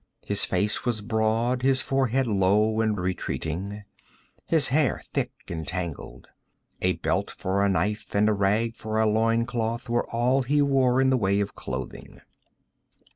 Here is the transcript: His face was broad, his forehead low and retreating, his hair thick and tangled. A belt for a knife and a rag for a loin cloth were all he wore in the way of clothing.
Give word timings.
His 0.25 0.45
face 0.45 0.83
was 0.83 1.01
broad, 1.01 1.61
his 1.61 1.83
forehead 1.83 2.25
low 2.25 2.81
and 2.81 2.99
retreating, 2.99 3.83
his 4.47 4.69
hair 4.69 5.03
thick 5.13 5.31
and 5.47 5.67
tangled. 5.67 6.27
A 6.81 6.93
belt 6.93 7.29
for 7.29 7.63
a 7.63 7.69
knife 7.69 8.15
and 8.15 8.27
a 8.27 8.33
rag 8.33 8.75
for 8.75 8.99
a 8.99 9.05
loin 9.07 9.45
cloth 9.45 9.89
were 9.89 10.09
all 10.09 10.41
he 10.41 10.59
wore 10.59 10.99
in 11.01 11.11
the 11.11 11.17
way 11.17 11.39
of 11.39 11.53
clothing. 11.53 12.19